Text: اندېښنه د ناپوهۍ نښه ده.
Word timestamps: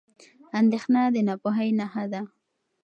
اندېښنه 0.59 1.01
د 1.13 1.15
ناپوهۍ 1.27 1.69
نښه 1.79 2.05
ده. 2.11 2.21